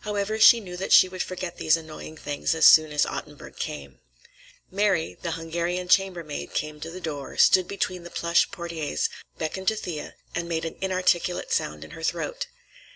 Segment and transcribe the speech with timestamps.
[0.00, 4.00] However, she knew that she would forget these annoying things as soon as Ottenburg came.
[4.68, 9.76] Mary, the Hungarian chambermaid, came to the door, stood between the plush portières, beckoned to
[9.76, 12.48] Thea, and made an inarticulate sound in her throat.